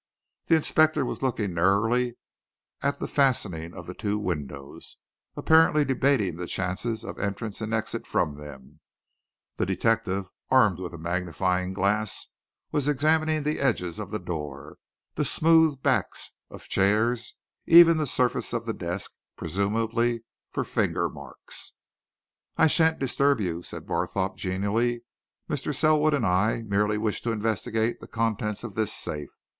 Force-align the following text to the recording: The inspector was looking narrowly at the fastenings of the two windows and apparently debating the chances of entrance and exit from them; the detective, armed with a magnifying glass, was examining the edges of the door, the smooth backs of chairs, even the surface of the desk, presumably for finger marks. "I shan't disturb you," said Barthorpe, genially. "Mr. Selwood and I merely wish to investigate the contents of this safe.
The 0.47 0.55
inspector 0.55 1.05
was 1.05 1.21
looking 1.21 1.53
narrowly 1.53 2.17
at 2.81 2.97
the 2.97 3.07
fastenings 3.07 3.75
of 3.75 3.85
the 3.85 3.93
two 3.93 4.17
windows 4.17 4.97
and 5.35 5.45
apparently 5.45 5.85
debating 5.85 6.37
the 6.37 6.47
chances 6.47 7.03
of 7.03 7.19
entrance 7.19 7.61
and 7.61 7.71
exit 7.71 8.07
from 8.07 8.33
them; 8.33 8.79
the 9.57 9.65
detective, 9.67 10.31
armed 10.49 10.79
with 10.79 10.95
a 10.95 10.97
magnifying 10.97 11.71
glass, 11.75 12.25
was 12.71 12.87
examining 12.87 13.43
the 13.43 13.59
edges 13.59 13.99
of 13.99 14.09
the 14.09 14.17
door, 14.17 14.77
the 15.13 15.23
smooth 15.23 15.83
backs 15.83 16.31
of 16.49 16.67
chairs, 16.67 17.35
even 17.67 17.97
the 17.97 18.07
surface 18.07 18.53
of 18.53 18.65
the 18.65 18.73
desk, 18.73 19.11
presumably 19.37 20.23
for 20.49 20.63
finger 20.63 21.09
marks. 21.09 21.73
"I 22.57 22.65
shan't 22.65 22.97
disturb 22.97 23.39
you," 23.39 23.61
said 23.61 23.85
Barthorpe, 23.85 24.35
genially. 24.35 25.03
"Mr. 25.47 25.75
Selwood 25.75 26.15
and 26.15 26.25
I 26.25 26.63
merely 26.63 26.97
wish 26.97 27.21
to 27.21 27.31
investigate 27.31 27.99
the 27.99 28.07
contents 28.07 28.63
of 28.63 28.73
this 28.73 28.91
safe. 28.91 29.29